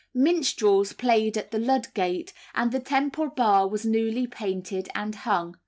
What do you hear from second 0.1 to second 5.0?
Minstrels played at Ludgate, and the Temple Bar was newly painted